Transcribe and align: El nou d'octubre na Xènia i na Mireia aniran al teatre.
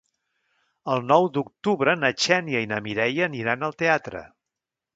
El 0.93 1.03
nou 1.11 1.27
d'octubre 1.35 1.95
na 2.05 2.11
Xènia 2.25 2.63
i 2.65 2.71
na 2.73 2.81
Mireia 2.89 3.29
aniran 3.29 3.69
al 3.69 3.77
teatre. 3.85 4.27